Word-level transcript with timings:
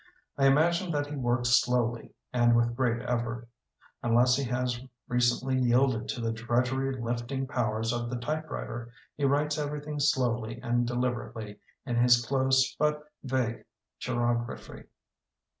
I 0.35 0.47
imagine 0.47 0.89
that 0.93 1.05
he 1.05 1.15
works 1.15 1.49
slowly 1.61 2.15
and 2.33 2.55
with 2.55 2.75
great 2.75 3.03
effort. 3.07 3.47
Unless 4.01 4.35
he 4.35 4.43
has 4.45 4.81
re 5.07 5.19
cently 5.19 5.61
yielded 5.63 6.07
to 6.07 6.21
the 6.21 6.31
drudgery 6.31 6.99
lifting 6.99 7.45
powers 7.45 7.93
of 7.93 8.09
the 8.09 8.17
typewriter, 8.17 8.91
he 9.15 9.25
writes 9.25 9.59
everything 9.59 9.99
slowly 9.99 10.59
and 10.63 10.87
deliberately 10.87 11.59
in 11.85 11.97
his 11.97 12.25
close 12.25 12.75
but 12.79 13.03
vague 13.23 13.63
chirography. 13.99 14.85